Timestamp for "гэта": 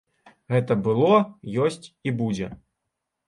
0.53-0.77